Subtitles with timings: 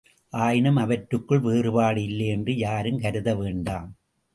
[0.33, 3.89] ஆயினும், அவற்றுக்குள் வேறுபாடு இல்லையென்று யாரும் கருத வேண்டாம்.